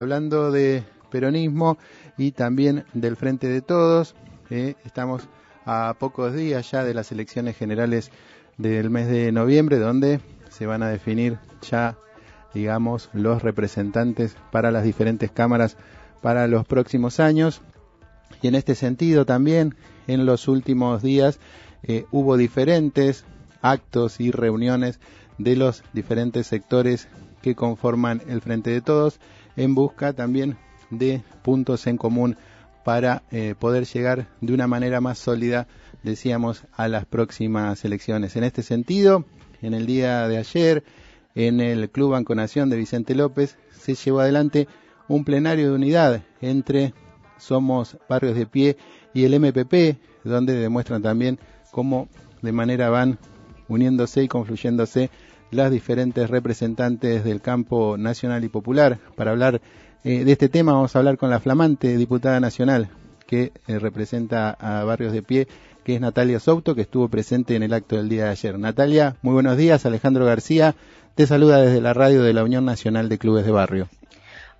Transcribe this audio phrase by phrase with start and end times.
[0.00, 1.76] Hablando de peronismo
[2.16, 4.14] y también del Frente de Todos,
[4.48, 5.28] eh, estamos
[5.64, 8.12] a pocos días ya de las elecciones generales
[8.58, 11.98] del mes de noviembre, donde se van a definir ya,
[12.54, 15.76] digamos, los representantes para las diferentes cámaras
[16.22, 17.60] para los próximos años.
[18.40, 19.74] Y en este sentido también,
[20.06, 21.40] en los últimos días,
[21.82, 23.24] eh, hubo diferentes
[23.62, 25.00] actos y reuniones
[25.38, 27.08] de los diferentes sectores
[27.42, 29.18] que conforman el Frente de Todos
[29.58, 30.56] en busca también
[30.90, 32.36] de puntos en común
[32.84, 35.66] para eh, poder llegar de una manera más sólida,
[36.02, 38.36] decíamos, a las próximas elecciones.
[38.36, 39.26] En este sentido,
[39.60, 40.84] en el día de ayer,
[41.34, 44.68] en el Club Banco Nación de Vicente López, se llevó adelante
[45.08, 46.94] un plenario de unidad entre
[47.36, 48.76] Somos Barrios de Pie
[49.12, 51.38] y el MPP, donde demuestran también
[51.72, 52.08] cómo
[52.42, 53.18] de manera van
[53.66, 55.10] uniéndose y confluyéndose
[55.50, 58.98] las diferentes representantes del campo nacional y popular.
[59.16, 59.60] Para hablar
[60.04, 62.88] eh, de este tema vamos a hablar con la flamante diputada nacional
[63.26, 65.48] que eh, representa a Barrios de Pie,
[65.84, 68.58] que es Natalia Souto, que estuvo presente en el acto del día de ayer.
[68.58, 69.84] Natalia, muy buenos días.
[69.86, 70.74] Alejandro García
[71.14, 73.88] te saluda desde la radio de la Unión Nacional de Clubes de Barrio.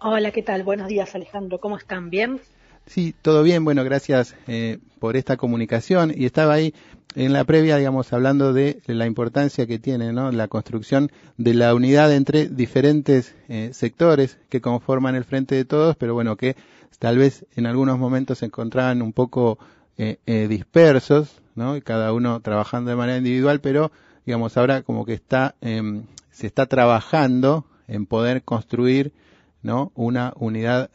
[0.01, 0.63] Hola, ¿qué tal?
[0.65, 1.59] Buenos días, Alejandro.
[1.59, 2.11] ¿Cómo están?
[2.11, 2.41] ¿Bien?
[2.87, 3.65] Sí, todo bien.
[3.65, 6.13] Bueno, gracias eh, por esta comunicación.
[6.15, 6.75] Y estaba ahí
[7.19, 10.31] en la previa, digamos, hablando de la importancia que tiene ¿no?
[10.31, 15.97] la construcción de la unidad entre diferentes eh, sectores que conforman el Frente de Todos,
[15.97, 16.55] pero bueno, que
[17.01, 19.59] tal vez en algunos momentos se encontraban un poco
[19.97, 21.77] eh, eh, dispersos, ¿no?
[21.77, 23.91] Y cada uno trabajando de manera individual, pero
[24.25, 29.13] digamos, ahora como que está, em, se está trabajando en poder construir
[29.61, 29.91] ¿no?
[29.97, 30.89] una unidad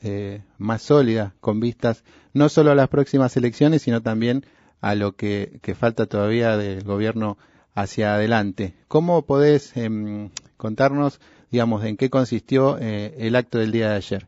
[0.58, 4.46] más sólida con vistas no solo a las próximas elecciones, sino también
[4.84, 7.38] a lo que, falta todavía del gobierno
[7.74, 8.74] hacia adelante.
[8.90, 14.28] ¿Cómo podés em, contarnos, digamos, en qué consistió eh, el acto del día de ayer?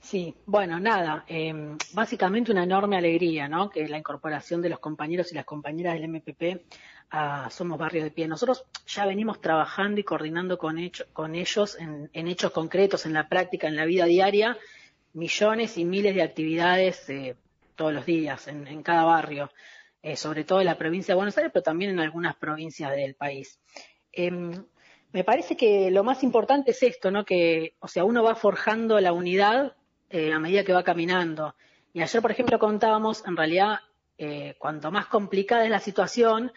[0.00, 3.68] Sí, bueno, nada, em, básicamente una enorme alegría, ¿no?
[3.68, 6.64] Que la incorporación de los compañeros y las compañeras del MPP
[7.10, 8.26] a Somos Barrio de Pie.
[8.26, 10.78] Nosotros ya venimos trabajando y coordinando con,
[11.12, 14.56] con ellos en, hechos concretos, en la práctica, en la vida diaria,
[15.12, 17.36] millones y miles de actividades eh,
[17.80, 19.50] todos los días en, cada barrio,
[20.02, 23.14] eh, sobre todo en la provincia de Buenos Aires, pero también en algunas provincias del
[23.14, 23.58] país.
[24.12, 24.66] Em,
[25.12, 27.24] me parece que lo más importante es esto, ¿no?
[27.24, 29.76] Que, o sea, uno va forjando la unidad
[30.10, 31.54] eh, a medida que va caminando.
[31.94, 33.78] Y ayer, por ejemplo, contábamos, en realidad,
[34.18, 36.52] eh, cuanto más complicada es la situación,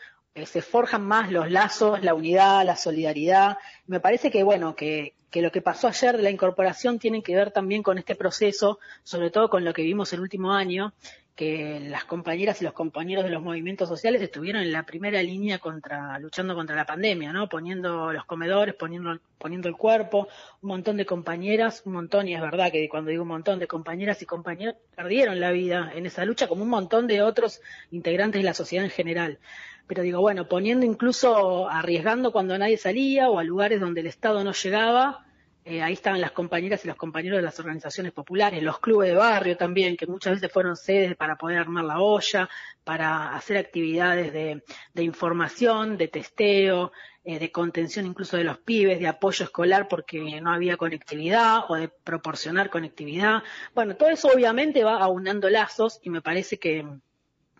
[0.45, 3.57] se forjan más los lazos, la unidad, la solidaridad.
[3.85, 7.35] Me parece que, bueno, que, que lo que pasó ayer de la incorporación tiene que
[7.35, 10.93] ver también con este proceso, sobre todo con lo que vimos el último año,
[11.35, 15.57] que las compañeras y los compañeros de los movimientos sociales estuvieron en la primera línea
[15.57, 17.49] contra, luchando contra la pandemia, ¿no?
[17.49, 20.27] Poniendo los comedores, poniendo, poniendo el cuerpo,
[20.61, 23.67] un montón de compañeras, un montón, y es verdad que cuando digo un montón de
[23.67, 28.39] compañeras y compañeros perdieron la vida en esa lucha, como un montón de otros integrantes
[28.41, 29.39] de la sociedad en general
[29.87, 34.43] pero digo, bueno, poniendo incluso, arriesgando cuando nadie salía o a lugares donde el Estado
[34.43, 35.25] no llegaba,
[35.65, 39.15] eh, ahí estaban las compañeras y los compañeros de las organizaciones populares, los clubes de
[39.15, 42.49] barrio también, que muchas veces fueron sedes para poder armar la olla,
[42.83, 44.61] para hacer actividades de,
[45.01, 46.91] información, de testeo,
[47.23, 51.75] eh, de contención incluso de los pibes, de apoyo escolar porque no había conectividad o
[51.75, 53.41] de proporcionar conectividad.
[53.73, 56.85] Bueno, todo eso obviamente va aunando lazos y me parece que,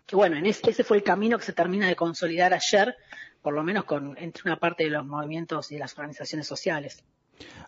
[0.04, 2.96] que bueno, en ese, fue el camino que se termina de consolidar ayer,
[3.40, 7.02] por lo menos con, entre una parte de los movimientos y las organizaciones sociales.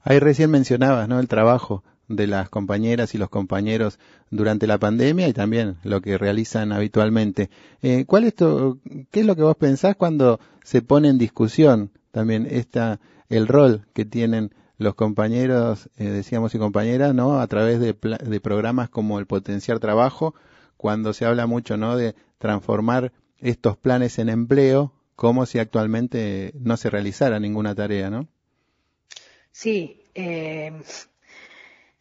[0.02, 1.18] Ahí recién mencionabas, ¿no?
[1.18, 3.98] El trabajo de las compañeras y los compañeros
[4.30, 7.50] durante la pandemia y también lo que realizan habitualmente.
[7.82, 12.46] Eh, ¿Cuál es qué es lo que vos pensás cuando se pone en discusión también
[12.50, 17.40] esta, el rol que tienen los compañeros, eh, decíamos y compañeras, ¿no?
[17.40, 20.34] A través de, de programas como el Potenciar Trabajo,
[20.76, 21.96] cuando se habla mucho, ¿no?
[21.96, 28.28] De transformar estos planes en empleo como si actualmente no se realizara ninguna tarea, ¿no?
[29.58, 30.70] Sí, eh,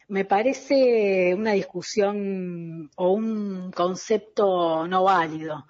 [0.08, 5.66] me parece una discusión o un concepto no válido.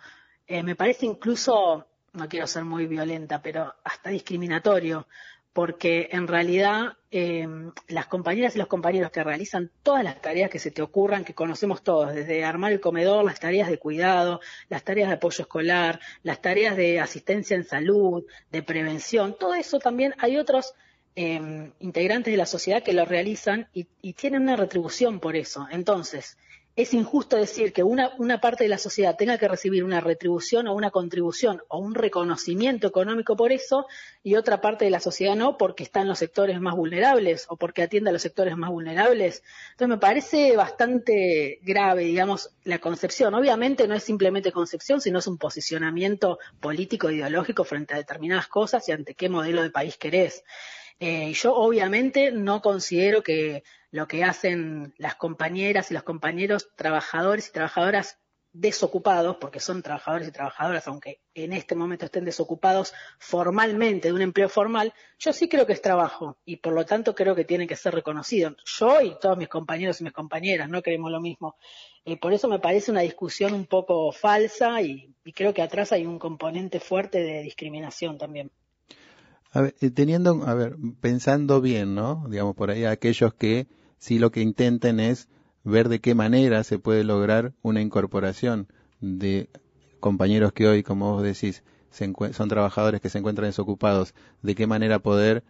[0.48, 5.06] Eh, me parece incluso, no quiero ser muy violenta, pero hasta discriminatorio,
[5.52, 10.58] porque en realidad em, las compañeras y los compañeros que realizan todas las tareas que
[10.58, 14.82] se te ocurran, que conocemos todos, desde armar el comedor, las tareas de cuidado, las
[14.82, 20.14] tareas de apoyo escolar, las tareas de asistencia en salud, de prevención, todo eso también
[20.18, 20.74] hay otros
[21.16, 25.66] em, integrantes de la sociedad que lo realizan y, y tienen una retribución por eso.
[25.70, 26.36] Entonces,
[26.76, 30.68] es injusto decir que una, una, parte de la sociedad tenga que recibir una retribución
[30.68, 33.86] o una contribución o un reconocimiento económico por eso
[34.22, 37.56] y otra parte de la sociedad no porque está en los sectores más vulnerables o
[37.56, 39.42] porque atiende a los sectores más vulnerables.
[39.70, 43.32] Entonces me parece bastante grave, digamos, la concepción.
[43.32, 48.86] Obviamente no es simplemente concepción, sino es un posicionamiento político ideológico frente a determinadas cosas
[48.86, 50.44] y ante qué modelo de país querés.
[50.98, 57.48] Eh, yo obviamente no considero que lo que hacen las compañeras y los compañeros trabajadores
[57.48, 58.18] y trabajadoras
[58.52, 64.22] desocupados, porque son trabajadores y trabajadoras, aunque en este momento estén desocupados formalmente de un
[64.22, 67.66] empleo formal, yo sí creo que es trabajo y por lo tanto creo que tiene
[67.66, 68.56] que ser reconocido.
[68.64, 71.56] Yo y todos mis compañeros y mis compañeras no queremos lo mismo.
[72.06, 76.06] Eh, por eso me parece una discusión un poco falsa y creo que atrás hay
[76.06, 78.50] un componente fuerte de discriminación también.
[79.56, 82.26] A ver, eh, teniendo, a ver, pensando bien, ¿no?
[82.28, 85.30] Digamos, por ahí aquellos que sí lo que intenten es
[85.64, 88.68] ver de qué manera se puede lograr una incorporación
[89.00, 89.48] de
[89.98, 94.12] compañeros que hoy, como vos decís, son trabajadores que se encuentran desocupados,
[94.42, 95.42] de qué manera poder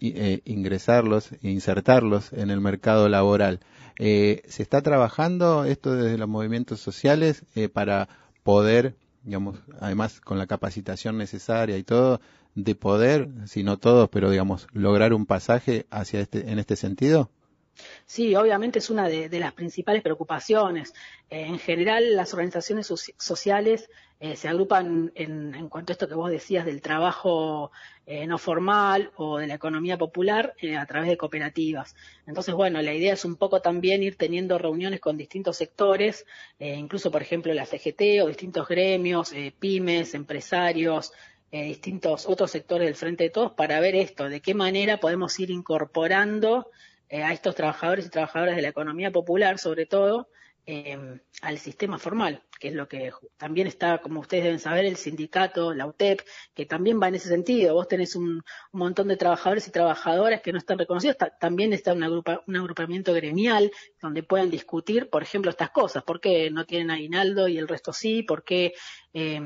[0.00, 3.58] eh, ingresarlos e insertarlos en el mercado laboral.
[3.98, 8.08] Eh, ¿Se está trabajando esto desde los movimientos sociales para
[8.44, 8.94] poder,
[9.24, 12.20] digamos, además con la capacitación necesaria y todo,
[12.54, 17.30] de poder, si no todos, pero digamos, lograr un pasaje hacia este, en este sentido?
[18.06, 20.94] Sí, obviamente es una de, las principales preocupaciones.
[21.30, 22.86] Eh, en general, las organizaciones
[23.16, 23.90] sociales
[24.20, 27.70] eh, se agrupan en, cuanto a esto que vos decías del trabajo
[28.06, 31.94] eh, no formal o de la economía popular a través de cooperativas.
[32.26, 36.26] Entonces, bueno, la idea es un poco también ir teniendo reuniones con distintos sectores,
[36.58, 41.12] incluso, por ejemplo, la CGT o distintos gremios, pymes, empresarios,
[41.50, 45.50] distintos otros sectores del Frente de Todos para ver esto, de qué manera podemos ir
[45.50, 46.70] incorporando
[47.08, 50.28] eh, a estos trabajadores y trabajadoras de la economía popular, sobre todo,
[50.66, 54.96] eh, al sistema formal, que es lo que también está, como ustedes deben saber, el
[54.96, 56.20] sindicato, la UTEP,
[56.54, 57.74] que también va en ese sentido.
[57.74, 62.56] Vos tenés un, montón de trabajadores y trabajadoras que no están reconocidos, también está un
[62.56, 63.70] agrupamiento gremial
[64.00, 67.92] donde puedan discutir, por ejemplo, estas cosas, por qué no tienen aguinaldo y el resto
[67.92, 68.74] sí, por qué,
[69.12, 69.40] eh,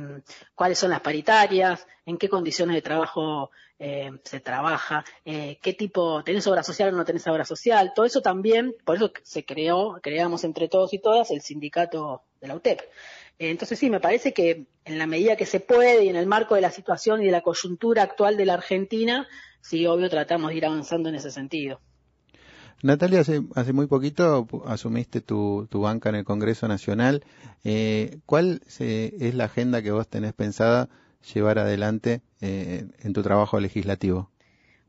[0.54, 6.22] cuáles son las paritarias, en qué condiciones de trabajo eh, se trabaja, eh, qué tipo,
[6.22, 9.98] tenés obra social o no tenés obra social, todo eso también, por eso se creó,
[10.02, 12.80] creamos entre todos y todas el sindicato de la UTEP.
[13.38, 16.26] Eh, entonces sí, me parece que en la medida que se puede y en el
[16.26, 19.26] marco de la situación y de la coyuntura actual de la Argentina,
[19.62, 21.80] sí, obvio, tratamos de ir avanzando en ese sentido.
[22.82, 27.24] Natalia, hace, hace muy poquito asumiste tu, tu banca en el Congreso Nacional.
[28.26, 30.88] ¿Cuál es la agenda que vos tenés pensada
[31.32, 34.30] llevar adelante eh, en tu trabajo legislativo?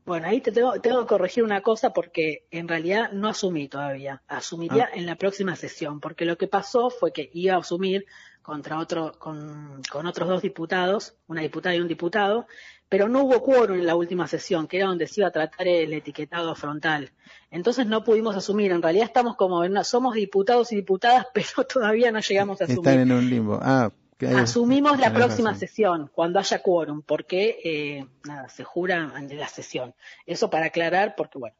[0.04, 4.22] Bueno, ahí te tengo, que corregir una cosa porque en realidad no asumí todavía.
[4.28, 4.96] Asumiría ah.
[4.96, 8.04] en la próxima sesión, porque lo que pasó fue que iba a asumir
[8.42, 12.46] contra otro, con, con, otros dos diputados, una diputada y un diputado,
[12.90, 15.66] pero no hubo quórum en la última sesión, que era donde se iba a tratar
[15.66, 17.10] el etiquetado frontal.
[17.50, 18.72] Entonces no pudimos asumir.
[18.72, 22.80] En realidad estamos como, somos diputados y diputadas, pero todavía no llegamos a asumir.
[22.80, 23.58] Están en un limbo.
[23.62, 29.48] Ah, Asumimos la próxima sesión, cuando haya quórum, porque eh, nada, se jura ante la
[29.48, 29.94] sesión.
[30.24, 31.56] Eso para aclarar, porque bueno.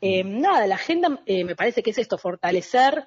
[0.00, 3.06] Eh, nada, la agenda eh, me parece que es esto, fortalecer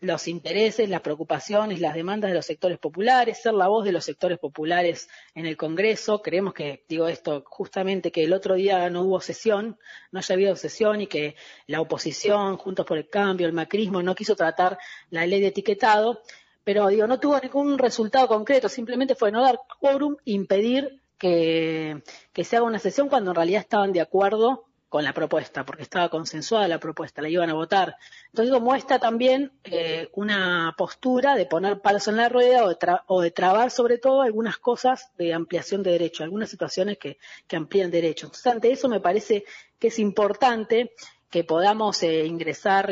[0.00, 4.02] los intereses, las preocupaciones, las demandas de los sectores populares, ser la voz de los
[4.02, 6.22] sectores populares en el Congreso.
[6.22, 9.78] Creemos que, digo esto, justamente que el otro día no hubo sesión,
[10.12, 11.36] no haya habido sesión y que
[11.66, 14.78] la oposición, Juntos por el Cambio, el macrismo, no quiso tratar
[15.10, 16.22] la ley de etiquetado
[16.68, 22.02] pero digo, no tuvo ningún resultado concreto, simplemente fue no dar quórum, impedir que,
[22.44, 26.10] se haga una sesión cuando en realidad estaban de acuerdo con la propuesta, porque estaba
[26.10, 27.96] consensuada la propuesta, la iban a votar.
[28.26, 32.76] Entonces digo, muestra también eh, una postura de poner palos en la rueda o de,
[33.06, 37.56] o de, trabar sobre todo algunas cosas de ampliación de derechos, algunas situaciones que, que
[37.56, 38.24] amplían derechos.
[38.24, 39.44] Entonces ante eso me parece
[39.78, 40.92] que es importante
[41.30, 42.90] que podamos eh, ingresar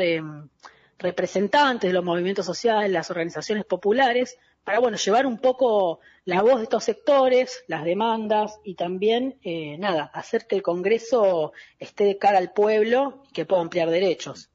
[0.99, 6.57] representantes de los movimientos sociales, las organizaciones populares, para bueno, llevar un poco la voz
[6.57, 12.17] de estos sectores, las demandas y también, eh, nada, hacer que el Congreso esté de
[12.17, 14.49] cara al pueblo y que pueda ampliar derechos.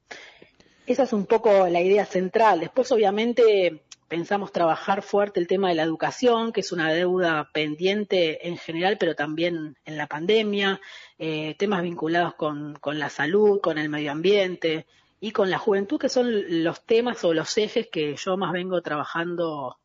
[0.85, 2.59] Esa es un poco la idea central.
[2.59, 8.47] Después, obviamente, pensamos trabajar fuerte el tema de la educación, que es una deuda pendiente
[8.47, 10.79] en general, pero también en la pandemia,
[11.17, 14.85] eh, temas vinculados con, con la salud, con el medio ambiente,
[15.23, 16.27] y con la juventud, que son
[16.65, 19.77] los temas o los ejes que yo más vengo trabajando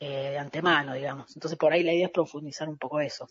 [0.00, 1.30] eh, de antemano, digamos.
[1.36, 3.28] Entonces, por ahí la idea es profundizar un poco eso.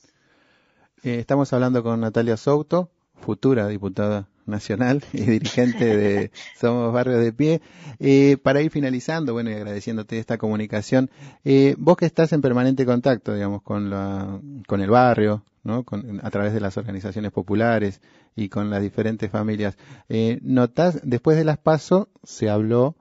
[1.03, 7.33] Eh, estamos hablando con Natalia Souto, futura diputada nacional y dirigente de Somos Barrios de
[7.33, 7.61] Pie.
[7.99, 11.11] Eh, para ir finalizando, bueno, y agradeciéndote esta comunicación,
[11.43, 15.83] eh, vos que estás en permanente contacto, digamos, con, la, con el barrio, ¿no?
[15.83, 18.01] Con, a través de las organizaciones populares
[18.35, 19.77] y con las diferentes familias,
[20.09, 22.95] eh, ¿notás, después de las PASO se habló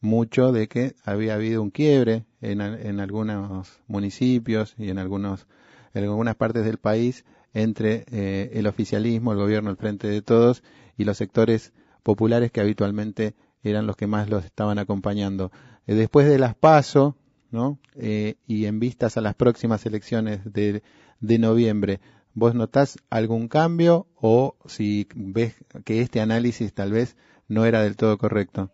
[0.00, 5.46] mucho de que había habido un quiebre en, en algunos municipios y en, algunos,
[5.94, 10.62] en algunas partes del país entre eh, el oficialismo, el gobierno, el frente de todos
[10.96, 15.52] y los sectores populares que habitualmente eran los que más los estaban acompañando.
[15.86, 17.16] Eh, después de las PASO,
[17.50, 17.78] ¿no?
[17.94, 20.82] Eh, y en vistas a las próximas elecciones de,
[21.22, 22.00] de noviembre,
[22.34, 27.16] ¿vos notás algún cambio o si ves que este análisis tal vez
[27.48, 28.70] no era del todo correcto?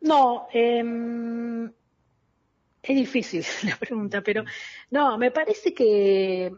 [0.00, 1.70] No, eh,
[2.82, 4.44] es difícil la pregunta, pero
[4.90, 6.52] no, me parece que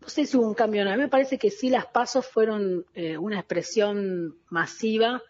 [0.00, 1.86] no sé si hubo un cambio o no, a mí me parece que sí las
[1.86, 5.22] pasos fueron eh, una expresión masiva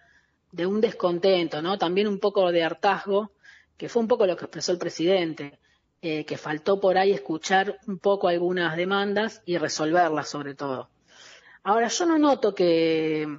[0.50, 1.78] de un descontento, ¿no?
[1.78, 3.30] También un poco de hartazgo,
[3.76, 5.60] que fue un poco lo que expresó el presidente,
[6.06, 10.90] eh, que faltó por ahí escuchar un poco algunas demandas y resolverlas sobre todo.
[11.62, 13.38] Ahora, yo no noto que,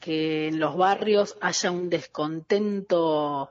[0.00, 3.48] que en los barrios haya un descontento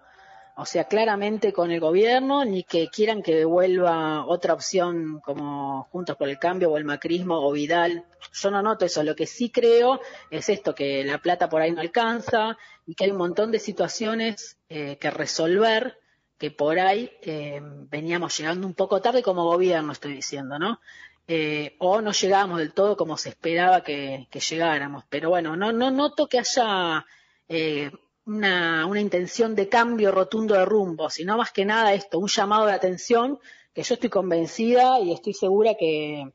[0.58, 6.18] o sea, claramente con el gobierno, ni que quieran que vuelva otra opción como Juntos
[6.18, 8.04] por el Cambio o el Macrismo o Vidal.
[8.34, 9.04] Yo no noto eso.
[9.04, 13.06] Lo que sí creo es esto, que la plata por ahí no alcanza y que
[13.06, 16.03] hay un montón de situaciones eh, que resolver
[16.38, 20.80] que por ahí eh, veníamos llegando un poco tarde como gobierno, estoy diciendo, ¿no?
[21.26, 25.06] Eh, o no llegábamos del todo como se esperaba que, llegáramos.
[25.10, 27.06] Pero bueno, no, no noto que haya
[27.48, 27.92] eh,
[28.26, 32.74] una, intención de cambio rotundo de rumbo, sino más que nada esto, un llamado de
[32.74, 33.40] atención
[33.74, 36.30] que yo estoy convencida y estoy segura que,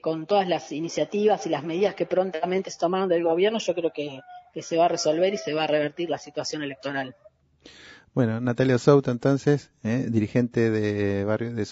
[0.00, 3.92] con todas las iniciativas y las medidas que prontamente se tomaron del gobierno, yo creo
[3.92, 7.14] que se va a resolver y se va a revertir la situación electoral.
[8.14, 11.64] Bueno, Natalia Souto, entonces, eh, dirigente de barrio de